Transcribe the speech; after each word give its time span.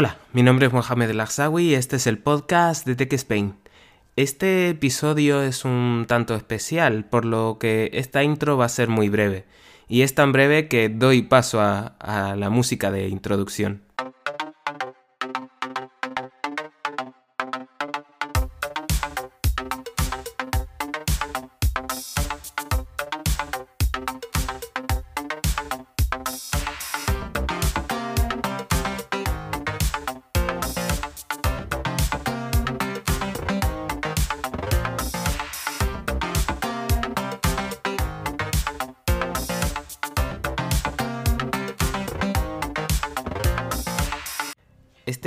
Hola, 0.00 0.16
mi 0.32 0.44
nombre 0.44 0.68
es 0.68 0.72
Mohamed 0.72 1.10
Lagsawi 1.10 1.70
y 1.70 1.74
este 1.74 1.96
es 1.96 2.06
el 2.06 2.18
podcast 2.18 2.86
de 2.86 2.94
Tech 2.94 3.12
Spain. 3.14 3.56
Este 4.14 4.68
episodio 4.68 5.42
es 5.42 5.64
un 5.64 6.04
tanto 6.06 6.36
especial, 6.36 7.04
por 7.04 7.24
lo 7.24 7.58
que 7.58 7.90
esta 7.92 8.22
intro 8.22 8.56
va 8.56 8.66
a 8.66 8.68
ser 8.68 8.88
muy 8.88 9.08
breve. 9.08 9.44
Y 9.88 10.02
es 10.02 10.14
tan 10.14 10.30
breve 10.30 10.68
que 10.68 10.88
doy 10.88 11.22
paso 11.22 11.60
a 11.60 12.36
la 12.38 12.48
música 12.48 12.92
de 12.92 13.08
introducción. 13.08 13.87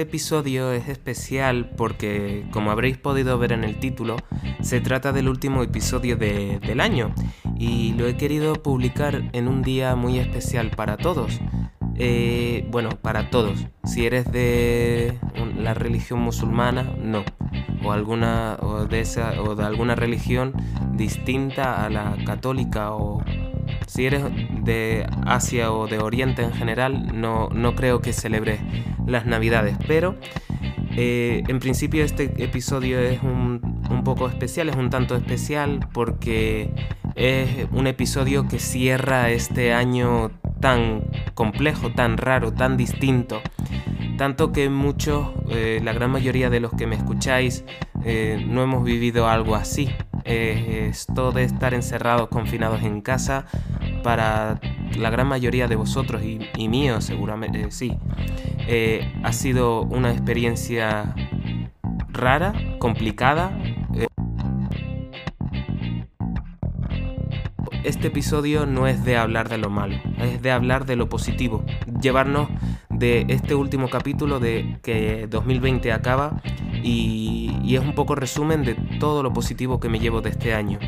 Este 0.02 0.10
episodio 0.10 0.72
es 0.72 0.90
especial 0.90 1.70
porque, 1.78 2.48
como 2.50 2.72
habréis 2.72 2.98
podido 2.98 3.38
ver 3.38 3.52
en 3.52 3.64
el 3.64 3.80
título, 3.80 4.18
se 4.60 4.82
trata 4.82 5.12
del 5.14 5.30
último 5.30 5.62
episodio 5.62 6.18
del 6.18 6.80
año 6.80 7.14
y 7.56 7.94
lo 7.94 8.08
he 8.08 8.18
querido 8.18 8.54
publicar 8.64 9.30
en 9.32 9.48
un 9.48 9.62
día 9.62 9.96
muy 9.96 10.18
especial 10.18 10.72
para 10.72 10.98
todos. 10.98 11.40
Eh, 11.98 12.68
bueno, 12.72 12.90
para 13.00 13.30
todos. 13.30 13.68
Si 13.84 14.04
eres 14.04 14.32
de 14.32 15.20
la 15.56 15.76
religión 15.76 16.20
musulmana, 16.20 16.82
no. 16.82 17.24
O, 17.84 17.92
alguna, 17.92 18.58
o, 18.60 18.86
de 18.86 19.02
esa, 19.02 19.40
o 19.40 19.56
de 19.56 19.66
alguna 19.66 19.94
religión 19.94 20.56
distinta 20.94 21.86
a 21.86 21.92
la 21.92 22.18
católica 22.26 22.92
o 22.92 23.24
si 23.88 24.06
eres 24.06 24.24
de 24.64 25.06
Asia 25.26 25.72
o 25.72 25.88
de 25.88 26.00
Oriente 26.00 26.44
en 26.44 26.54
general, 26.54 27.20
no, 27.20 27.50
no 27.50 27.76
creo 27.76 28.02
que 28.02 28.14
celebres 28.14 28.60
las 29.06 29.26
Navidades, 29.26 29.78
pero 29.88 30.16
eh, 30.96 31.44
en 31.48 31.60
principio 31.60 32.04
este 32.04 32.44
episodio 32.44 33.00
es 33.00 33.22
un, 33.24 33.82
un 33.90 34.04
poco 34.04 34.28
especial, 34.28 34.70
es 34.70 34.76
un 34.76 34.90
tanto 34.90 35.16
especial 35.16 35.88
porque 35.94 36.74
es 37.16 37.68
un 37.72 37.88
episodio 37.88 38.48
que 38.48 38.60
cierra 38.60 39.30
este 39.30 39.74
año 39.74 40.32
tan 40.60 41.04
complejo, 41.34 41.92
tan 41.92 42.18
raro, 42.18 42.54
tan 42.54 42.78
distinto. 42.78 43.42
Tanto 44.18 44.52
que 44.52 44.70
muchos, 44.70 45.30
eh, 45.50 45.82
la 45.84 45.94
gran 45.94 46.12
mayoría 46.12 46.50
de 46.50 46.60
los 46.60 46.72
que 46.74 46.88
me 46.88 46.96
escucháis, 46.96 47.66
eh, 48.06 48.46
no 48.48 48.62
hemos 48.62 48.84
vivido 48.84 49.28
algo 49.28 49.56
así. 49.56 49.90
Eh, 50.24 50.88
esto 50.90 51.32
de 51.32 51.44
estar 51.44 51.74
encerrados, 51.74 52.30
confinados 52.30 52.84
en 52.84 53.02
casa, 53.02 53.46
para 54.04 54.60
la 54.98 55.10
gran 55.10 55.28
mayoría 55.28 55.68
de 55.68 55.76
vosotros 55.76 56.24
y, 56.24 56.40
y 56.58 56.68
mío 56.68 57.02
seguramente 57.02 57.72
sí, 57.72 57.98
ha 59.24 59.34
sido 59.34 59.84
una 59.84 60.12
experiencia 60.12 61.16
rara, 62.10 62.54
complicada. 62.80 63.52
este 67.84 68.08
episodio 68.08 68.66
no 68.66 68.88
es 68.88 69.04
de 69.04 69.18
hablar 69.18 69.50
de 69.50 69.58
lo 69.58 69.70
malo, 69.70 69.98
es 70.20 70.42
de 70.42 70.52
hablar 70.52 70.86
de 70.86 70.96
lo 70.96 71.10
positivo, 71.10 71.64
llevarnos 72.02 72.48
de 72.90 73.26
este 73.30 73.56
último 73.56 73.90
capítulo 73.90 74.40
de 74.40 74.80
que 74.84 75.28
2020 75.30 75.92
acaba 75.92 76.42
y, 76.84 77.76
es 77.76 77.80
un 77.80 77.94
poco 77.94 78.16
resumen 78.16 78.64
de 78.64 78.76
todo 79.00 79.24
lo 79.24 79.32
positivo 79.32 79.80
que 79.80 79.90
me 79.90 80.00
llevo 80.00 80.22
de 80.22 80.30
este 80.30 80.54
año. 80.54 80.80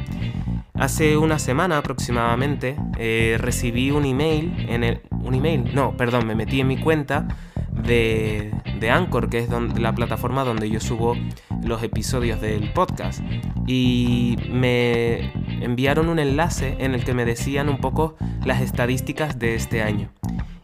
Hace 0.74 1.18
una 1.18 1.40
semana 1.40 1.78
aproximadamente 1.78 2.76
eh, 2.98 3.38
recibí 3.40 3.92
un 3.92 4.06
email 4.06 4.54
en 4.68 4.84
el 4.84 5.02
un 5.24 5.36
email, 5.36 5.74
no, 5.74 5.96
perdón, 5.96 6.28
me 6.28 6.36
metí 6.36 6.60
en 6.60 6.68
mi 6.68 6.78
cuenta 6.78 7.28
de, 7.72 8.52
de 8.80 8.90
Anchor, 8.90 9.30
que 9.30 9.40
es 9.40 9.50
la 9.50 9.96
plataforma 9.96 10.44
donde 10.44 10.70
yo 10.70 10.80
subo 10.80 11.16
los 11.64 11.82
episodios 11.82 12.42
del 12.42 12.72
podcast. 12.74 13.22
Y 13.68 14.38
me 14.50 15.32
enviaron 15.62 16.10
un 16.10 16.20
enlace 16.20 16.76
en 16.80 16.94
el 16.94 17.04
que 17.04 17.14
me 17.14 17.26
decían 17.26 17.70
un 17.70 17.78
poco 17.78 18.16
las 18.46 18.62
estadísticas 18.62 19.40
de 19.40 19.56
este 19.56 19.82
año. 19.82 20.10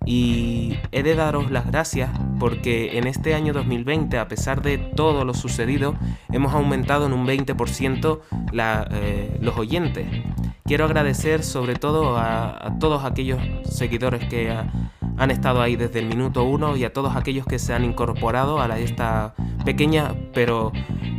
Y 0.09 0.75
he 0.91 1.03
de 1.03 1.13
daros 1.13 1.51
las 1.51 1.67
gracias 1.67 2.09
porque 2.39 2.97
en 2.97 3.05
este 3.05 3.35
año 3.35 3.53
2020, 3.53 4.17
a 4.17 4.27
pesar 4.27 4.63
de 4.63 4.79
todo 4.79 5.23
lo 5.23 5.35
sucedido, 5.35 5.93
hemos 6.31 6.51
aumentado 6.55 7.05
en 7.05 7.13
un 7.13 7.27
20% 7.27 8.19
la, 8.51 8.87
eh, 8.89 9.37
los 9.39 9.55
oyentes. 9.55 10.07
Quiero 10.65 10.85
agradecer 10.85 11.43
sobre 11.43 11.75
todo 11.75 12.17
a, 12.17 12.75
todos 12.79 13.05
aquellos 13.05 13.39
seguidores 13.65 14.27
que 14.27 14.51
han 14.51 15.29
estado 15.29 15.61
ahí 15.61 15.75
desde 15.75 15.99
el 15.99 16.07
minuto 16.07 16.43
uno 16.43 16.75
y 16.75 16.85
a 16.85 16.91
todos 16.91 17.15
aquellos 17.15 17.45
que 17.45 17.59
se 17.59 17.75
han 17.75 17.85
incorporado 17.85 18.59
a 18.59 18.79
esta 18.79 19.35
pequeña 19.63 20.15
pero 20.33 20.71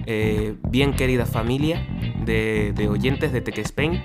eh, 0.07 0.57
bien 0.69 0.95
querida 0.95 1.27
familia 1.27 1.87
de, 2.25 2.73
de 2.75 2.89
oyentes 2.89 3.33
de 3.33 3.41
Tech 3.41 3.59
Spain. 3.59 4.03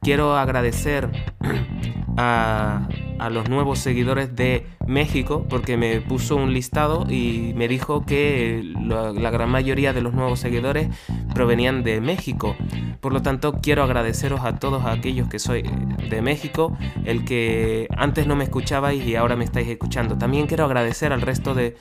Quiero 0.00 0.36
agradecer 0.36 1.08
a, 2.16 2.88
a 3.18 3.30
los 3.30 3.48
nuevos 3.48 3.78
seguidores 3.78 4.34
de 4.34 4.66
México 4.86 5.46
porque 5.48 5.76
me 5.76 6.00
puso 6.00 6.36
un 6.36 6.52
listado 6.52 7.06
y 7.08 7.52
me 7.54 7.68
dijo 7.68 8.04
que 8.04 8.62
la, 8.80 9.30
gran 9.30 9.50
mayoría 9.50 9.92
de 9.92 10.00
los 10.00 10.14
nuevos 10.14 10.40
seguidores 10.40 10.88
provenían 11.34 11.82
de 11.82 12.00
México. 12.00 12.56
Por 13.00 13.12
lo 13.12 13.22
tanto, 13.22 13.60
quiero 13.60 13.82
agradeceros 13.82 14.42
a 14.44 14.58
todos 14.58 14.84
aquellos 14.84 15.28
que 15.28 15.38
soy 15.38 15.62
de 16.08 16.22
México, 16.22 16.76
el 17.04 17.24
que 17.24 17.88
antes 17.96 18.26
no 18.26 18.36
me 18.36 18.44
escuchabais 18.44 19.04
y 19.04 19.16
ahora 19.16 19.36
me 19.36 19.44
estáis 19.44 19.68
escuchando. 19.68 20.16
También 20.16 20.46
quiero 20.46 20.64
agradecer 20.64 21.12
al 21.12 21.20
resto 21.20 21.54
de, 21.54 21.76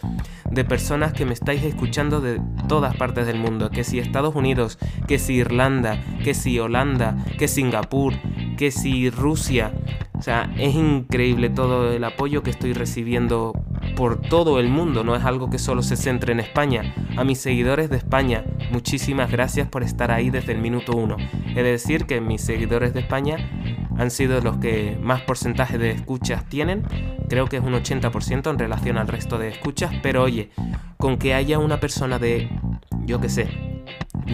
de 0.50 0.66
personas 0.66 1.14
que 1.14 1.26
me 1.26 1.34
estáis 1.34 1.64
escuchando 1.64 2.22
de 2.22 2.42
todas 2.68 2.96
partes 2.96 3.26
del 3.28 3.40
mundo, 3.40 3.70
que 3.70 3.84
si 3.84 4.00
Estados 4.00 4.36
Unidos, 4.36 4.78
que 5.08 5.20
si 5.20 5.36
Irlanda, 5.36 6.00
que 6.24 6.34
si 6.34 6.60
Holanda, 6.60 7.16
que 7.38 7.48
Singapur, 7.48 8.14
que 8.58 8.72
si 8.72 9.10
Rusia. 9.10 9.72
O 10.24 10.26
sea, 10.26 10.50
es 10.58 10.74
increíble 10.74 11.50
todo 11.50 11.92
el 11.92 12.02
apoyo 12.06 12.44
que 12.44 12.50
estoy 12.50 12.72
recibiendo 12.72 13.52
por 13.98 14.22
todo 14.22 14.58
el 14.62 14.70
mundo, 14.70 15.04
no 15.04 15.18
es 15.18 15.26
algo 15.26 15.50
que 15.50 15.60
solo 15.60 15.84
se 15.84 15.98
centre 15.98 16.32
en 16.32 16.40
España. 16.40 16.96
A 17.18 17.26
mis 17.26 17.42
seguidores 17.42 17.90
de 17.90 17.98
España, 17.98 18.46
muchísimas 18.72 19.30
gracias 19.30 19.68
por 19.68 19.84
estar 19.84 20.12
ahí 20.12 20.30
desde 20.30 20.54
el 20.54 20.60
minuto 20.60 20.94
uno. 20.94 21.18
He 21.50 21.62
de 21.62 21.72
decir 21.72 22.06
que 22.06 22.22
mis 22.22 22.40
seguidores 22.40 22.94
de 22.94 23.02
España 23.02 23.36
han 23.98 24.12
sido 24.12 24.40
los 24.40 24.60
que 24.60 24.98
más 25.04 25.20
porcentaje 25.24 25.78
de 25.78 25.92
escuchas 25.92 26.48
tienen, 26.48 26.84
creo 27.28 27.48
que 27.48 27.58
es 27.58 27.64
un 27.64 27.74
80% 27.74 28.50
en 28.50 28.58
relación 28.58 28.98
al 28.98 29.10
resto 29.10 29.38
de 29.38 29.50
escuchas, 29.50 29.94
pero 30.02 30.24
oye, 30.24 30.52
con 31.00 31.18
que 31.18 31.34
haya 31.34 31.60
una 31.60 31.82
persona 31.82 32.18
de, 32.18 32.48
yo 33.06 33.20
qué 33.20 33.28
sé, 33.28 33.50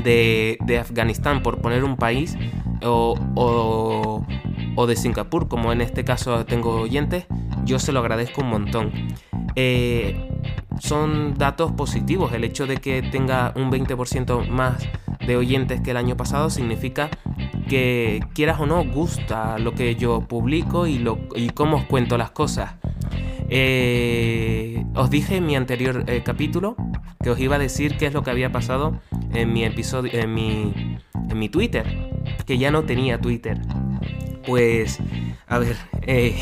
de, 0.03 0.59
de 0.67 0.77
Afganistán, 0.77 1.41
por 1.41 1.61
poner 1.61 1.83
un 1.83 1.97
país, 1.97 2.37
o, 2.83 3.15
o, 3.35 4.25
o 4.79 4.87
de 4.87 4.95
Singapur, 4.95 5.49
como 5.49 5.73
en 5.73 5.81
este 5.81 6.05
caso 6.05 6.45
tengo 6.45 6.79
oyentes, 6.79 7.25
yo 7.65 7.79
se 7.79 7.91
lo 7.91 7.99
agradezco 7.99 8.39
un 8.39 8.49
montón. 8.49 8.91
Eh, 9.57 10.15
son 10.79 11.33
datos 11.33 11.73
positivos. 11.73 12.31
El 12.31 12.45
hecho 12.45 12.65
de 12.65 12.77
que 12.77 13.01
tenga 13.01 13.51
un 13.57 13.69
20% 13.71 14.47
más 14.47 14.87
de 15.27 15.35
oyentes 15.35 15.81
que 15.81 15.91
el 15.91 15.97
año 15.97 16.15
pasado 16.15 16.49
significa 16.49 17.09
que 17.67 18.21
quieras 18.33 18.61
o 18.61 18.65
no 18.65 18.85
gusta 18.85 19.59
lo 19.59 19.73
que 19.73 19.95
yo 19.95 20.21
publico 20.21 20.87
y, 20.87 20.97
lo, 20.97 21.19
y 21.35 21.49
cómo 21.49 21.75
os 21.75 21.83
cuento 21.83 22.17
las 22.17 22.31
cosas. 22.31 22.75
Eh, 23.49 24.85
os 24.95 25.09
dije 25.09 25.35
en 25.35 25.45
mi 25.45 25.57
anterior 25.57 26.05
eh, 26.07 26.21
capítulo 26.23 26.77
que 27.21 27.31
os 27.31 27.39
iba 27.39 27.57
a 27.57 27.59
decir 27.59 27.97
qué 27.97 28.05
es 28.05 28.13
lo 28.13 28.23
que 28.23 28.31
había 28.31 28.53
pasado 28.53 29.01
en 29.33 29.51
mi 29.51 29.65
episodio, 29.65 30.13
en 30.13 30.33
mi, 30.33 30.97
en 31.29 31.37
mi 31.37 31.49
Twitter, 31.49 31.85
que 32.45 32.57
ya 32.57 32.71
no 32.71 32.83
tenía 32.85 33.19
Twitter. 33.19 33.59
Pues, 34.49 34.97
a 35.45 35.59
ver, 35.59 35.77
eh, 36.07 36.35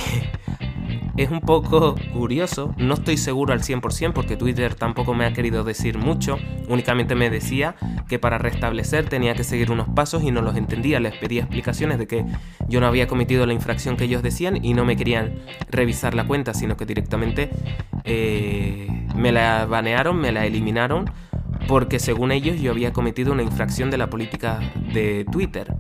es 1.18 1.30
un 1.30 1.42
poco 1.42 1.96
curioso, 2.14 2.74
no 2.78 2.94
estoy 2.94 3.18
seguro 3.18 3.52
al 3.52 3.64
100% 3.64 4.14
porque 4.14 4.38
Twitter 4.38 4.76
tampoco 4.76 5.14
me 5.14 5.26
ha 5.26 5.34
querido 5.34 5.66
decir 5.66 5.98
mucho, 5.98 6.40
únicamente 6.70 7.16
me 7.16 7.30
decía 7.30 7.76
que 8.08 8.18
para 8.18 8.38
restablecer 8.38 9.10
tenía 9.10 9.34
que 9.34 9.44
seguir 9.44 9.72
unos 9.72 9.90
pasos 9.90 10.24
y 10.24 10.32
no 10.32 10.42
los 10.42 10.56
entendía, 10.56 11.02
les 11.02 11.18
pedía 11.18 11.42
explicaciones 11.42 12.00
de 12.00 12.08
que 12.08 12.24
yo 12.70 12.80
no 12.80 12.88
había 12.88 13.08
cometido 13.08 13.46
la 13.46 13.52
infracción 13.52 13.98
que 13.98 14.06
ellos 14.06 14.24
decían 14.24 14.64
y 14.64 14.74
no 14.74 14.86
me 14.86 14.96
querían 14.96 15.34
revisar 15.70 16.14
la 16.14 16.26
cuenta, 16.26 16.54
sino 16.54 16.78
que 16.78 16.86
directamente 16.86 17.50
eh, 18.06 18.88
me 19.18 19.34
la 19.34 19.66
banearon, 19.66 20.16
me 20.16 20.32
la 20.32 20.46
eliminaron 20.46 21.12
porque 21.68 22.00
según 22.00 22.32
ellos 22.32 22.62
yo 22.62 22.72
había 22.72 22.94
cometido 22.94 23.34
una 23.34 23.44
infracción 23.44 23.92
de 23.92 23.98
la 23.98 24.10
política 24.10 24.60
de 24.94 25.26
Twitter. 25.30 25.76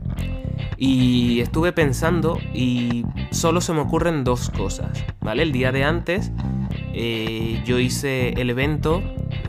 Y 0.77 1.39
estuve 1.39 1.71
pensando 1.71 2.38
y 2.53 3.03
solo 3.31 3.62
se 3.62 3.74
me 3.74 3.79
ocurren 3.79 4.24
dos 4.24 4.50
cosas, 4.51 5.03
¿vale? 5.21 5.44
El 5.44 5.51
día 5.51 5.71
de 5.71 5.83
antes 5.83 6.31
eh, 6.94 7.62
yo 7.65 7.79
hice 7.79 8.29
el 8.29 8.50
evento, 8.50 9.01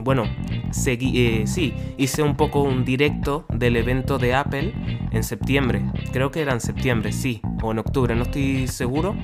bueno, 0.02 0.25
seguí, 0.70 1.26
eh, 1.26 1.46
sí, 1.46 1.75
hice 1.96 2.22
un 2.22 2.36
poco 2.36 2.62
un 2.62 2.84
directo 2.84 3.46
del 3.52 3.76
evento 3.76 4.19
de 4.19 4.34
Apple 4.34 4.72
en 5.10 5.22
septiembre, 5.22 5.82
creo 6.12 6.30
que 6.30 6.40
era 6.40 6.52
en 6.52 6.60
septiembre, 6.60 7.12
sí, 7.12 7.40
o 7.62 7.72
en 7.72 7.78
octubre, 7.78 8.14
no 8.14 8.22
estoy 8.22 8.69
seguro, 8.69 9.16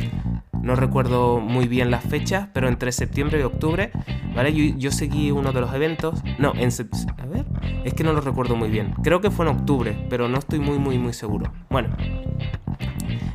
no 0.64 0.74
recuerdo 0.76 1.40
muy 1.40 1.68
bien 1.68 1.90
las 1.90 2.04
fechas, 2.04 2.48
pero 2.52 2.68
entre 2.68 2.90
septiembre 2.90 3.38
y 3.38 3.42
octubre, 3.42 3.92
¿vale? 4.34 4.52
Yo, 4.76 4.90
seguí 4.90 5.30
uno 5.30 5.52
de 5.52 5.60
los 5.60 5.72
eventos, 5.74 6.22
no, 6.38 6.52
en 6.56 6.70
a 6.70 7.26
ver, 7.26 7.44
es 7.84 7.94
que 7.94 8.02
no 8.02 8.12
lo 8.12 8.20
recuerdo 8.20 8.56
muy 8.56 8.70
bien, 8.70 8.94
creo 9.02 9.20
que 9.20 9.30
fue 9.30 9.46
en 9.46 9.56
octubre, 9.56 10.06
pero 10.08 10.28
no 10.28 10.38
estoy 10.38 10.60
muy, 10.60 10.78
muy, 10.78 10.98
muy 10.98 11.12
seguro. 11.12 11.52
Bueno, 11.68 11.94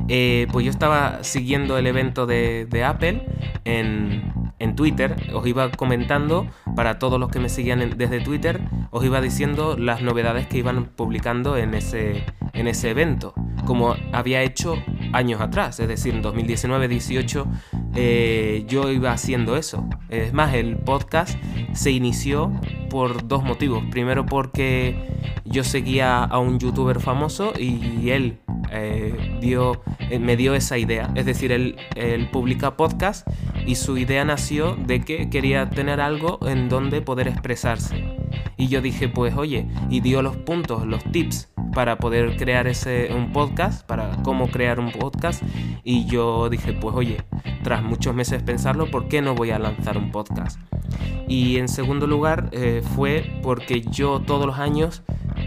eh, 0.07 0.47
pues 0.51 0.65
yo 0.65 0.71
estaba 0.71 1.23
siguiendo 1.23 1.77
el 1.77 1.85
evento 1.85 2.25
de, 2.25 2.67
Apple 2.83 3.27
en, 3.63 4.49
Twitter, 4.75 5.15
os 5.33 5.45
iba 5.45 5.69
comentando 5.71 6.47
para 6.75 6.99
todos 6.99 7.19
los 7.19 7.29
que 7.29 7.39
me 7.39 7.49
seguían 7.49 7.95
desde 7.95 8.21
Twitter, 8.21 8.61
os 8.91 9.03
iba 9.05 9.21
diciendo 9.21 9.75
las 9.77 10.01
novedades 10.01 10.47
que 10.47 10.57
iban 10.57 10.85
publicando 10.85 11.57
en 11.57 11.73
ese, 11.73 12.23
en 12.53 12.67
ese 12.67 12.89
evento, 12.89 13.33
como 13.65 13.95
había 14.13 14.41
hecho 14.41 14.75
años 15.13 15.41
atrás, 15.41 15.79
es 15.79 15.87
decir, 15.87 16.13
en 16.13 16.23
2019-18 16.23 17.45
eh, 17.95 18.65
yo 18.67 18.91
iba 18.91 19.11
haciendo 19.11 19.57
eso. 19.57 19.87
Es 20.09 20.33
más, 20.33 20.53
el 20.53 20.77
podcast 20.77 21.37
se 21.73 21.91
inició 21.91 22.51
por 22.89 23.27
dos 23.27 23.43
motivos. 23.43 23.83
Primero 23.91 24.25
porque 24.25 25.17
yo 25.45 25.63
seguía 25.63 26.23
a 26.23 26.39
un 26.39 26.59
youtuber 26.59 26.99
famoso 26.99 27.53
y 27.57 28.09
él 28.09 28.39
eh, 28.71 29.37
dio, 29.41 29.81
eh, 29.99 30.19
me 30.19 30.35
dio 30.37 30.53
esa 30.53 30.77
idea. 30.77 31.11
Es 31.15 31.25
decir, 31.25 31.51
él, 31.51 31.77
publica 32.31 32.77
podcast 32.77 33.27
y 33.69 33.75
su 33.75 33.99
idea 33.99 34.25
nació 34.25 34.75
de 34.75 35.01
que 35.01 35.29
quería 35.29 35.69
tener 35.69 36.01
algo 36.01 36.39
en 36.47 36.69
donde 36.69 37.03
poder 37.03 37.27
expresarse. 37.27 38.03
Y 38.57 38.67
yo 38.67 38.81
dije, 38.81 39.09
pues 39.09 39.35
oye, 39.37 39.67
y 39.91 39.99
dio 40.01 40.23
los 40.23 40.35
puntos, 40.37 40.87
los 40.87 41.03
tips 41.03 41.51
para 41.75 41.99
poder 41.99 42.35
crear 42.35 42.65
ese, 42.65 43.13
un 43.13 43.31
podcast, 43.31 43.85
para 43.85 44.23
cómo 44.23 44.49
crear 44.49 44.79
un 44.79 44.91
podcast. 44.91 45.43
Y 45.83 46.07
yo 46.07 46.49
dije, 46.49 46.73
pues 46.73 46.95
oye, 46.95 47.17
tras 47.61 47.83
muchos 47.83 48.15
meses 48.15 48.41
pensarlo, 48.41 48.89
¿por 48.89 49.07
qué 49.07 49.21
no 49.21 49.35
voy 49.35 49.51
a 49.51 49.59
lanzar 49.59 49.99
un 49.99 50.09
podcast? 50.09 50.59
Y 51.27 51.57
en 51.57 51.67
segundo 51.67 52.07
lugar 52.07 52.49
eh, 52.53 52.81
fue 52.95 53.39
porque 53.43 53.81
yo 53.81 54.19
todos 54.19 54.47
los 54.47 54.57
años 54.57 55.03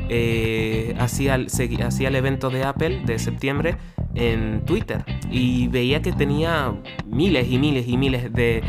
eh, 0.09 0.95
hacía, 1.01 1.41
hacía 1.85 2.07
el 2.07 2.15
evento 2.15 2.51
de 2.51 2.63
Apple 2.63 3.03
de 3.05 3.19
septiembre 3.19 3.79
en 4.15 4.65
Twitter 4.65 5.05
y 5.31 5.69
veía 5.69 6.03
que 6.03 6.13
tenía 6.13 6.75
miles 7.07 7.51
y 7.51 7.59
miles 7.59 7.89
y 7.89 7.97
miles 7.97 8.33
de, 8.33 8.63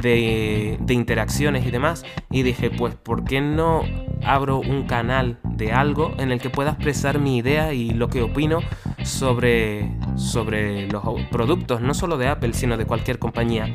de, 0.00 0.94
interacciones 0.94 1.66
y 1.66 1.70
demás. 1.70 2.04
Y 2.30 2.42
dije 2.42 2.70
pues 2.70 2.94
¿por 2.94 3.24
qué 3.24 3.40
no 3.40 3.82
abro 4.24 4.58
un 4.60 4.86
canal 4.86 5.38
de 5.44 5.72
algo 5.72 6.14
en 6.18 6.32
el 6.32 6.40
que 6.40 6.50
pueda 6.50 6.70
expresar 6.70 7.18
mi 7.18 7.38
idea 7.38 7.72
y 7.72 7.90
lo 7.90 8.08
que 8.08 8.22
opino 8.22 8.60
sobre, 9.02 9.90
sobre 10.16 10.88
los 10.88 11.02
productos 11.30 11.80
no 11.80 11.94
solo 11.94 12.16
de 12.16 12.28
Apple 12.28 12.54
sino 12.54 12.76
de 12.76 12.86
cualquier 12.86 13.18
compañía 13.18 13.74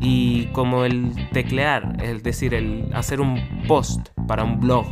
y 0.00 0.46
como 0.52 0.84
el 0.84 1.12
teclear, 1.32 1.96
es 2.02 2.22
decir, 2.22 2.54
el 2.54 2.90
hacer 2.94 3.20
un 3.20 3.40
post 3.66 4.08
para 4.26 4.44
un 4.44 4.60
blog 4.60 4.86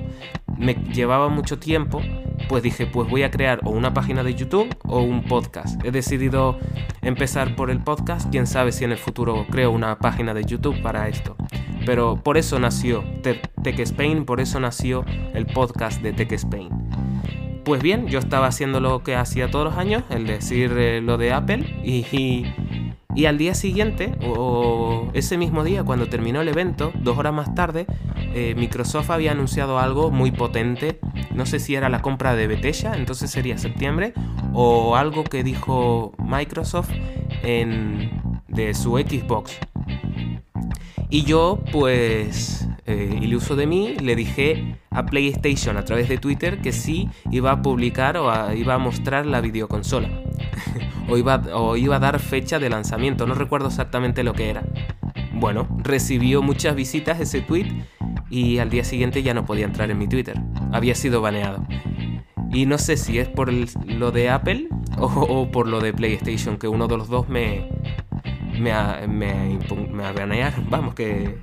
me 0.58 0.74
llevaba 0.74 1.28
mucho 1.28 1.58
tiempo, 1.58 2.00
pues 2.48 2.62
dije, 2.62 2.86
pues 2.86 3.08
voy 3.08 3.22
a 3.22 3.30
crear 3.30 3.60
o 3.64 3.70
una 3.70 3.94
página 3.94 4.22
de 4.22 4.34
YouTube 4.34 4.74
o 4.84 5.00
un 5.00 5.24
podcast. 5.24 5.84
He 5.84 5.90
decidido 5.90 6.58
empezar 7.02 7.56
por 7.56 7.70
el 7.70 7.80
podcast, 7.80 8.30
quién 8.30 8.46
sabe 8.46 8.72
si 8.72 8.84
en 8.84 8.92
el 8.92 8.98
futuro 8.98 9.46
creo 9.50 9.70
una 9.70 9.98
página 9.98 10.34
de 10.34 10.44
YouTube 10.44 10.80
para 10.82 11.08
esto. 11.08 11.36
Pero 11.84 12.16
por 12.22 12.36
eso 12.36 12.58
nació 12.58 13.04
Tech 13.22 13.78
Spain, 13.80 14.24
por 14.24 14.40
eso 14.40 14.58
nació 14.60 15.04
el 15.34 15.46
podcast 15.46 16.02
de 16.02 16.12
Tech 16.12 16.32
Spain. 16.32 16.70
Pues 17.64 17.82
bien, 17.82 18.06
yo 18.06 18.18
estaba 18.18 18.46
haciendo 18.46 18.80
lo 18.80 19.02
que 19.02 19.16
hacía 19.16 19.50
todos 19.50 19.64
los 19.64 19.76
años, 19.76 20.04
el 20.10 20.26
decir 20.26 20.72
eh, 20.76 21.00
lo 21.00 21.18
de 21.18 21.32
Apple, 21.32 21.80
y 21.84 22.44
y 23.16 23.24
al 23.24 23.38
día 23.38 23.54
siguiente, 23.54 24.14
o 24.26 25.08
ese 25.14 25.38
mismo 25.38 25.64
día, 25.64 25.82
cuando 25.84 26.06
terminó 26.06 26.42
el 26.42 26.48
evento, 26.48 26.92
dos 27.00 27.16
horas 27.16 27.32
más 27.32 27.54
tarde, 27.54 27.86
eh, 28.38 28.54
Microsoft 28.54 29.08
había 29.08 29.32
anunciado 29.32 29.78
algo 29.78 30.10
muy 30.10 30.30
potente. 30.30 31.00
No 31.34 31.46
sé 31.46 31.58
si 31.58 31.74
era 31.74 31.88
la 31.88 32.02
compra 32.02 32.36
de 32.36 32.46
Bethesda, 32.46 32.94
entonces 32.94 33.30
sería 33.30 33.56
septiembre, 33.56 34.12
o 34.52 34.94
algo 34.94 35.24
que 35.24 35.42
dijo 35.42 36.12
Microsoft 36.18 36.90
en, 37.42 38.42
de 38.46 38.74
su 38.74 38.98
Xbox. 38.98 39.56
Y 41.08 41.22
yo, 41.22 41.60
pues, 41.72 42.68
eh, 42.84 43.18
iluso 43.22 43.56
de 43.56 43.66
mí, 43.66 43.94
le 43.94 44.14
dije 44.14 44.76
a 44.90 45.06
PlayStation 45.06 45.78
a 45.78 45.86
través 45.86 46.10
de 46.10 46.18
Twitter 46.18 46.60
que 46.60 46.72
sí 46.72 47.08
iba 47.30 47.52
a 47.52 47.62
publicar 47.62 48.18
o 48.18 48.52
iba 48.52 48.74
a 48.74 48.78
mostrar 48.78 49.24
la 49.24 49.40
videoconsola. 49.40 50.10
o, 51.08 51.16
iba, 51.16 51.36
o 51.54 51.78
iba 51.78 51.96
a 51.96 52.00
dar 52.00 52.18
fecha 52.18 52.58
de 52.58 52.68
lanzamiento, 52.68 53.26
no 53.26 53.32
recuerdo 53.32 53.68
exactamente 53.68 54.22
lo 54.22 54.34
que 54.34 54.50
era. 54.50 54.62
Bueno, 55.32 55.66
recibió 55.82 56.42
muchas 56.42 56.76
visitas 56.76 57.18
ese 57.18 57.40
tweet 57.40 57.72
y 58.30 58.58
al 58.58 58.70
día 58.70 58.84
siguiente 58.84 59.22
ya 59.22 59.34
no 59.34 59.44
podía 59.44 59.64
entrar 59.64 59.90
en 59.90 59.98
mi 59.98 60.08
Twitter. 60.08 60.40
Había 60.72 60.94
sido 60.94 61.20
baneado. 61.20 61.66
Y 62.52 62.66
no 62.66 62.78
sé 62.78 62.96
si 62.96 63.18
es 63.18 63.28
por 63.28 63.52
lo 63.52 64.12
de 64.12 64.30
Apple 64.30 64.68
o, 64.98 65.50
por 65.50 65.68
lo 65.68 65.80
de 65.80 65.92
PlayStation, 65.92 66.56
que 66.56 66.68
uno 66.68 66.88
de 66.88 66.96
los 66.96 67.08
dos 67.08 67.28
me, 67.28 67.68
me, 68.58 68.72
me, 69.06 69.58
me 69.92 70.12
banearon. 70.12 70.66
Vamos, 70.70 70.94
que, 70.94 71.38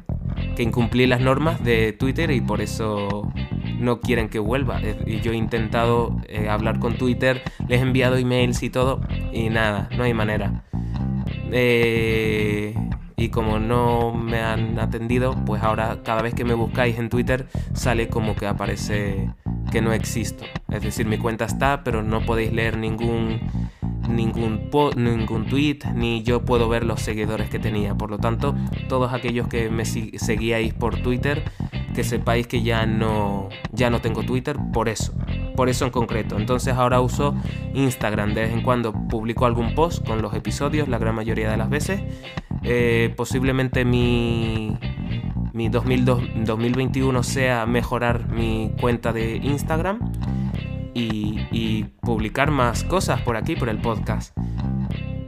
que 0.56 0.64
incumplí 0.64 1.06
las 1.08 1.22
normas 1.22 1.64
de 1.64 1.94
Twitter 1.94 2.32
y 2.32 2.42
por 2.42 2.62
eso 2.62 3.32
no 3.80 4.00
quieren 4.00 4.30
que 4.30 4.40
vuelva. 4.40 4.82
Y 5.06 5.22
yo 5.22 5.34
he 5.34 5.36
intentado 5.36 6.18
eh, 6.28 6.50
hablar 6.50 6.80
con 6.80 6.98
Twitter, 6.98 7.44
les 7.68 7.80
he 7.80 7.84
enviado 7.84 8.18
emails 8.18 8.64
y 8.64 8.70
todo, 8.70 9.02
y 9.32 9.50
nada, 9.50 9.90
no 9.98 10.04
hay 10.04 10.14
manera. 10.14 10.64
Eh, 11.52 12.74
y 13.16 13.30
como 13.30 13.60
no 13.60 14.14
me 14.14 14.42
han 14.42 14.80
atendido, 14.80 15.36
pues 15.46 15.64
ahora 15.64 16.00
cada 16.04 16.22
vez 16.22 16.34
que 16.34 16.46
me 16.46 16.54
buscáis 16.54 16.98
en 16.98 17.10
Twitter 17.10 17.48
sale 17.74 18.10
como 18.10 18.36
que 18.36 18.48
aparece 18.48 19.30
que 19.72 19.82
no 19.82 19.94
existo. 19.94 20.46
Es 20.70 20.82
decir, 20.82 21.06
mi 21.06 21.18
cuenta 21.18 21.46
está, 21.46 21.84
pero 21.84 22.04
no 22.04 22.26
podéis 22.26 22.54
leer 22.54 22.78
ningún 22.78 23.40
ningún, 24.10 24.70
ningún 24.96 25.46
tweet, 25.48 25.80
ni 25.96 26.24
yo 26.24 26.44
puedo 26.44 26.70
ver 26.70 26.84
los 26.84 27.02
seguidores 27.02 27.50
que 27.50 27.60
tenía. 27.60 27.96
Por 27.96 28.10
lo 28.10 28.18
tanto, 28.18 28.56
todos 28.90 29.14
aquellos 29.14 29.48
que 29.48 29.70
me 29.70 29.86
seguíais 29.86 30.74
por 30.74 31.02
Twitter, 31.02 31.44
que 31.94 32.04
sepáis 32.04 32.48
que 32.48 32.64
ya 32.64 32.86
no, 32.86 33.50
ya 33.72 33.90
no 33.90 34.02
tengo 34.02 34.24
Twitter 34.24 34.58
por 34.74 34.90
eso. 34.90 35.14
Por 35.56 35.70
eso 35.70 35.86
en 35.86 35.92
concreto. 35.92 36.38
Entonces 36.38 36.74
ahora 36.74 37.00
uso 37.02 37.36
Instagram. 37.74 38.34
De 38.34 38.42
vez 38.42 38.52
en 38.52 38.62
cuando 38.62 38.94
publico 38.94 39.46
algún 39.46 39.76
post 39.76 40.06
con 40.06 40.22
los 40.22 40.34
episodios, 40.34 40.88
la 40.88 40.98
gran 40.98 41.16
mayoría 41.16 41.50
de 41.50 41.58
las 41.58 41.70
veces. 41.70 42.02
Eh, 42.64 43.14
posiblemente 43.16 43.86
mi, 43.86 44.78
mi 45.54 45.70
2021 45.70 47.24
sea 47.24 47.66
mejorar 47.66 48.30
mi 48.30 48.72
cuenta 48.80 49.14
de 49.14 49.36
Instagram 49.38 50.00
y, 50.94 51.86
publicar 52.02 52.52
más 52.52 52.84
cosas 52.84 53.22
por 53.22 53.38
aquí, 53.38 53.56
por 53.56 53.70
el 53.70 53.80
podcast. 53.80 54.38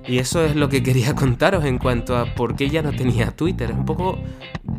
Y 0.08 0.20
eso 0.20 0.46
es 0.46 0.56
lo 0.56 0.70
que 0.70 0.84
quería 0.84 1.16
contaros 1.16 1.66
en 1.66 1.78
cuanto 1.78 2.18
a 2.18 2.36
por 2.36 2.56
qué 2.56 2.70
ya 2.70 2.82
no 2.82 2.92
tenía 2.92 3.32
Twitter. 3.32 3.72
Es 3.72 3.78
un 3.78 3.86
poco 3.86 4.20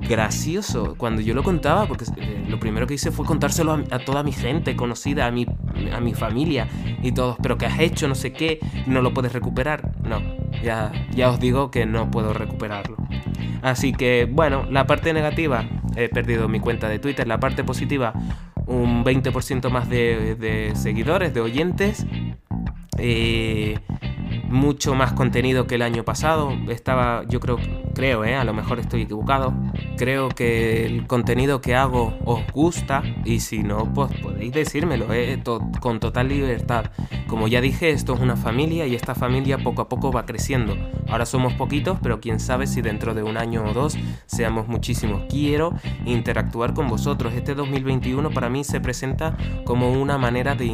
gracioso 0.01 0.95
cuando 0.97 1.21
yo 1.21 1.35
lo 1.35 1.43
contaba, 1.43 1.87
porque 1.87 2.05
eh, 2.17 2.45
lo 2.49 2.59
primero 2.59 2.87
que 2.87 2.95
hice 2.95 3.11
fue 3.11 3.27
contárselo 3.27 3.85
a, 3.91 3.99
toda 3.99 4.23
mi 4.23 4.33
gente 4.33 4.77
conocida, 4.77 5.27
a 5.27 5.31
mi, 5.31 5.47
a 5.93 6.01
mi 6.01 6.15
familia 6.15 6.69
y 7.03 7.13
todos. 7.13 7.37
Pero 7.43 7.59
¿qué 7.59 7.67
has 7.67 7.79
hecho? 7.81 8.09
No 8.09 8.15
sé 8.15 8.33
qué, 8.33 8.61
no 8.87 9.03
lo 9.03 9.13
puedes 9.13 9.33
recuperar. 9.33 9.93
No, 10.03 10.21
ya, 10.63 10.93
ya 11.13 11.31
os 11.31 11.41
digo 11.41 11.71
que 11.71 11.87
no 11.87 12.11
puedo 12.11 12.33
recuperarlo. 12.33 12.97
Así 13.63 13.93
que, 13.93 14.29
bueno, 14.31 14.67
la 14.71 14.87
parte 14.87 15.13
negativa, 15.13 15.65
he 15.97 16.09
perdido 16.09 16.49
mi 16.49 16.61
cuenta 16.61 16.89
de 16.89 16.99
Twitter. 16.99 17.27
La 17.27 17.41
parte 17.41 17.65
positiva, 17.65 18.13
un 18.67 19.05
20% 19.05 19.71
más 19.71 19.89
de, 19.89 20.73
seguidores, 20.75 21.35
de 21.35 21.41
oyentes. 21.41 22.07
Eh, 22.99 23.79
mucho 24.49 24.95
más 24.95 25.13
contenido 25.13 25.67
que 25.67 25.77
el 25.77 25.83
año 25.83 26.05
pasado. 26.05 26.53
Estaba, 26.69 27.25
yo 27.29 27.41
creo, 27.41 27.59
creo, 27.95 28.25
eh, 28.25 28.35
a 28.35 28.45
lo 28.45 28.55
mejor 28.55 28.79
estoy 28.79 29.03
equivocado. 29.03 29.55
Creo 29.97 30.29
que 30.29 30.87
el 30.87 31.07
contenido 31.07 31.61
que 31.61 31.75
hago 31.75 32.17
os 32.25 32.41
gusta 32.53 33.03
y 33.25 33.41
si 33.41 33.63
no, 33.63 33.93
pues 33.93 34.13
podéis 34.21 34.53
decírmelo 34.53 35.13
eh, 35.13 35.43
con 35.81 36.01
total 36.01 36.29
libertad. 36.29 36.87
Como 37.27 37.49
ya 37.49 37.61
dije, 37.61 37.91
esto 37.91 38.15
es 38.15 38.21
una 38.21 38.37
familia 38.37 38.87
y 38.87 38.95
esta 38.95 39.15
familia 39.15 39.59
poco 39.59 39.83
a 39.83 39.89
poco 39.89 40.13
va 40.13 40.27
creciendo. 40.27 40.77
Ahora 41.09 41.27
somos 41.27 41.55
poquitos, 41.55 41.99
pero 42.03 42.21
quién 42.21 42.41
sabe 42.41 42.67
si 42.67 42.83
dentro 42.83 43.15
de 43.15 43.23
un 43.23 43.37
año 43.37 43.65
o 43.65 43.73
dos 43.73 43.97
seamos 44.27 44.69
muchísimos. 44.69 45.23
Quiero 45.29 45.73
interactuar 46.05 46.75
con 46.75 46.89
vosotros. 46.89 47.35
Este 47.35 47.55
2021 47.55 48.31
para 48.31 48.49
mí 48.49 48.65
se 48.65 48.81
presenta 48.81 49.37
como 49.65 49.93
una 49.93 50.19
manera 50.19 50.55
de 50.55 50.67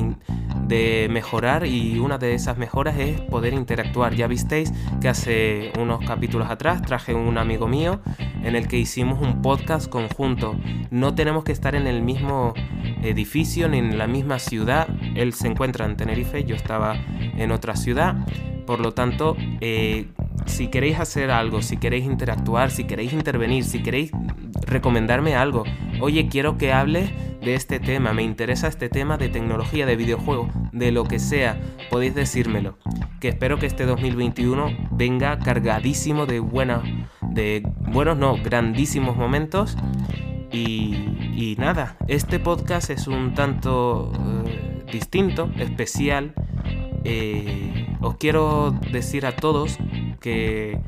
de 0.67 1.09
mejorar 1.11 1.67
y 1.67 1.99
una 1.99 2.19
de 2.19 2.35
esas 2.35 2.59
mejoras 2.59 2.99
es 2.99 3.21
poder 3.21 3.53
interactuar. 3.53 4.15
Ya 4.15 4.27
visteis 4.27 4.73
que 5.01 5.09
hace 5.09 5.73
unos 5.79 6.05
capítulos 6.05 6.51
atrás 6.51 6.83
traje 6.83 7.15
un 7.15 7.39
amigo 7.39 7.69
mío 7.69 8.01
en 8.43 8.57
el 8.57 8.69
que 8.69 8.79
hicimos 8.79 9.21
un 9.21 9.43
podcast 9.43 9.89
conjunto. 9.89 10.57
No 10.91 11.15
tenemos 11.15 11.45
que 11.45 11.53
estar 11.53 11.75
en 11.75 11.87
el 11.87 12.03
mismo 12.03 12.55
edificio 13.03 13.69
ni 13.69 13.79
en 13.79 13.99
la 13.99 14.07
misma 14.07 14.39
ciudad. 14.39 14.89
Él 15.15 15.33
se 15.33 15.49
encuentra 15.49 15.87
en 15.87 15.97
Tenerife, 15.97 16.45
yo 16.45 16.55
estaba 16.55 16.95
en 16.95 17.53
otra 17.53 17.77
ciudad. 17.77 18.17
Por 18.67 18.81
lo 18.81 18.93
tanto, 18.93 19.37
eh, 19.61 20.07
si 20.47 20.69
queréis 20.69 20.99
hacer 20.99 21.31
algo, 21.31 21.63
si 21.63 21.77
queréis 21.77 22.05
interactuar, 22.05 22.71
si 22.71 22.85
queréis 22.85 23.13
intervenir, 23.13 23.65
si 23.65 23.83
queréis 23.83 24.11
recomendarme 24.67 25.35
algo, 25.35 25.65
oye, 26.01 26.29
quiero 26.29 26.59
que 26.59 26.73
hables 26.73 27.11
de 27.43 27.55
este 27.55 27.81
tema, 27.81 28.13
me 28.13 28.23
interesa 28.23 28.69
este 28.69 28.89
tema 28.89 29.17
de 29.17 29.29
tecnología, 29.29 29.87
de 29.87 29.97
videojuegos, 29.97 30.51
de 30.73 30.93
lo 30.93 31.05
que 31.05 31.19
sea, 31.19 31.61
podéis 31.91 32.15
decírmelo. 32.15 32.79
Que 33.21 33.29
espero 33.29 33.59
que 33.59 33.67
este 33.67 33.85
2021 33.85 34.89
venga 34.93 35.39
cargadísimo 35.39 36.27
de 36.27 36.41
buenas, 36.41 36.83
de 37.21 37.63
buenos, 37.93 38.17
no, 38.17 38.37
grandísimos 38.43 39.17
momentos. 39.17 39.77
Y, 40.53 41.57
nada, 41.59 41.97
este 42.09 42.39
podcast 42.39 42.91
es 42.91 43.07
un 43.07 43.35
tanto 43.35 44.13
eh, 44.47 44.85
distinto, 44.93 45.51
especial. 45.59 46.35
Eh, 47.05 47.97
os 48.01 48.17
quiero 48.17 48.73
decir 48.93 49.27
a 49.27 49.35
todos 49.35 49.79
que 50.23 50.79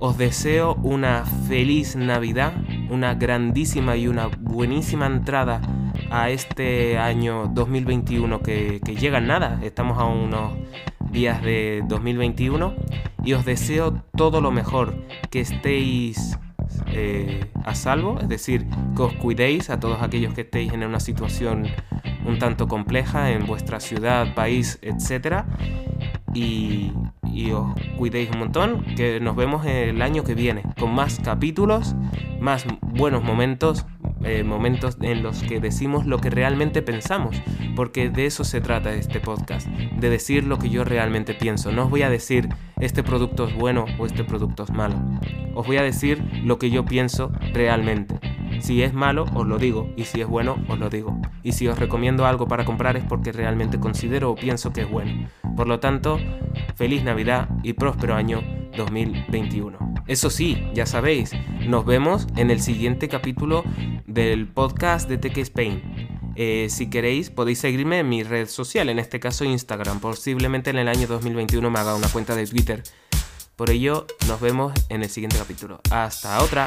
os 0.00 0.16
deseo 0.16 0.74
una 0.82 1.24
feliz 1.48 1.96
Navidad, 1.96 2.54
una 2.88 3.14
grandísima 3.14 3.96
y 3.96 4.08
una 4.08 4.28
buenísima 4.28 5.06
entrada 5.06 5.60
a 6.10 6.30
este 6.30 6.98
año 6.98 7.50
2021 7.52 8.40
que, 8.40 8.80
llega 8.98 9.18
en 9.18 9.26
nada. 9.26 9.60
Estamos 9.62 9.98
a 9.98 10.04
unos 10.04 10.52
días 11.10 11.42
de 11.42 11.82
2021 11.88 12.74
y 13.24 13.34
os 13.34 13.44
deseo 13.44 14.02
todo 14.16 14.40
lo 14.40 14.50
mejor, 14.50 14.94
que 15.30 15.40
estéis 15.40 16.38
eh, 16.86 17.44
a 17.64 17.74
salvo, 17.74 18.18
es 18.20 18.28
decir, 18.28 18.66
que 18.96 19.02
os 19.02 19.12
cuidéis 19.14 19.68
a 19.70 19.78
todos 19.78 20.00
aquellos 20.00 20.32
que 20.34 20.42
estéis 20.42 20.72
en 20.72 20.84
una 20.84 21.00
situación 21.00 21.66
un 22.24 22.38
tanto 22.38 22.68
compleja 22.68 23.32
en 23.32 23.46
vuestra 23.46 23.80
ciudad, 23.80 24.34
país, 24.34 24.78
etc 24.82 25.44
y, 27.32 27.52
os 27.52 27.66
cuidéis 27.96 28.30
un 28.30 28.38
montón, 28.38 28.84
que 28.96 29.20
nos 29.20 29.36
vemos 29.36 29.64
el 29.66 30.00
año 30.02 30.24
que 30.24 30.34
viene 30.34 30.62
con 30.78 30.94
más 30.94 31.20
capítulos, 31.22 31.94
más 32.40 32.66
buenos 32.80 33.22
momentos, 33.22 33.86
eh, 34.24 34.44
momentos 34.44 34.96
en 35.00 35.22
los 35.22 35.42
que 35.42 35.60
decimos 35.60 36.06
lo 36.06 36.18
que 36.18 36.30
realmente 36.30 36.82
pensamos, 36.82 37.40
porque 37.74 38.10
de 38.10 38.26
eso 38.26 38.44
se 38.44 38.60
trata 38.60 38.92
este 38.94 39.20
podcast, 39.20 39.66
de 39.68 40.10
decir 40.10 40.44
lo 40.44 40.58
que 40.58 40.70
yo 40.70 40.84
realmente 40.84 41.34
pienso. 41.34 41.72
No 41.72 41.84
os 41.84 41.90
voy 41.90 42.02
a 42.02 42.10
decir 42.10 42.48
este 42.80 43.02
producto 43.02 43.46
es 43.46 43.54
bueno 43.54 43.86
o 43.98 44.06
este 44.06 44.24
producto 44.24 44.64
es 44.64 44.70
malo, 44.70 44.96
os 45.54 45.66
voy 45.66 45.76
a 45.76 45.82
decir 45.82 46.22
lo 46.44 46.58
que 46.58 46.70
yo 46.70 46.84
pienso 46.84 47.32
realmente. 47.52 48.31
Si 48.62 48.80
es 48.80 48.94
malo, 48.94 49.26
os 49.34 49.44
lo 49.44 49.58
digo, 49.58 49.92
y 49.96 50.04
si 50.04 50.20
es 50.20 50.28
bueno, 50.28 50.56
os 50.68 50.78
lo 50.78 50.88
digo. 50.88 51.20
Y 51.42 51.50
si 51.50 51.66
os 51.66 51.76
recomiendo 51.76 52.26
algo 52.26 52.46
para 52.46 52.64
comprar 52.64 52.96
es 52.96 53.02
porque 53.04 53.32
realmente 53.32 53.80
considero 53.80 54.30
o 54.30 54.36
pienso 54.36 54.72
que 54.72 54.82
es 54.82 54.90
bueno. 54.90 55.28
Por 55.56 55.66
lo 55.66 55.80
tanto, 55.80 56.20
feliz 56.76 57.02
Navidad 57.02 57.48
y 57.64 57.72
próspero 57.72 58.14
año 58.14 58.40
2021. 58.76 59.94
Eso 60.06 60.30
sí, 60.30 60.62
ya 60.74 60.86
sabéis, 60.86 61.32
nos 61.66 61.84
vemos 61.84 62.28
en 62.36 62.52
el 62.52 62.60
siguiente 62.60 63.08
capítulo 63.08 63.64
del 64.06 64.46
podcast 64.46 65.08
de 65.08 65.18
Tech 65.18 65.36
Spain. 65.38 65.82
Eh, 66.36 66.68
si 66.70 66.88
queréis, 66.88 67.30
podéis 67.30 67.58
seguirme 67.58 67.98
en 67.98 68.08
mi 68.08 68.22
red 68.22 68.46
social, 68.46 68.88
en 68.88 69.00
este 69.00 69.18
caso 69.18 69.44
Instagram. 69.44 69.98
Posiblemente 69.98 70.70
en 70.70 70.78
el 70.78 70.86
año 70.86 71.08
2021 71.08 71.68
me 71.68 71.78
haga 71.80 71.96
una 71.96 72.08
cuenta 72.08 72.36
de 72.36 72.46
Twitter. 72.46 72.84
Por 73.56 73.70
ello, 73.70 74.06
nos 74.28 74.40
vemos 74.40 74.72
en 74.88 75.02
el 75.02 75.10
siguiente 75.10 75.36
capítulo. 75.36 75.80
Hasta 75.90 76.40
otra. 76.42 76.66